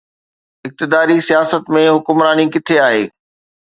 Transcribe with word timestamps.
اقتداري 0.67 1.17
سياست 1.29 1.71
۾ 1.79 1.85
حڪمراني 1.97 2.51
ڪٿي 2.53 2.85
آهي؟ 2.89 3.03